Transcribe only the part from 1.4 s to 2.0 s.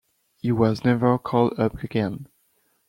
up